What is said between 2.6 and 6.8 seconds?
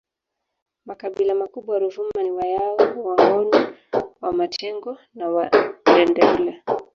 Wangoni Wamatengo na Wandendeule